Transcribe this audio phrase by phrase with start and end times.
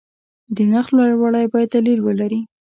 [0.55, 2.39] د نرخ لوړوالی باید دلیل ولري.